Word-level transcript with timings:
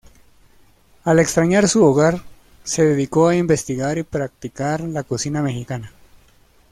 Al 1.03 1.19
extrañar 1.19 1.67
su 1.69 1.83
hogar, 1.85 2.23
se 2.63 2.83
dedicó 2.83 3.27
a 3.27 3.35
investigar 3.35 3.99
y 3.99 4.03
practicar 4.03 4.81
la 4.81 5.03
cocina 5.03 5.43
mexicana. 5.43 5.91